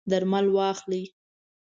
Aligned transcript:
درمل 0.09 0.45
واخلئ 0.55 1.03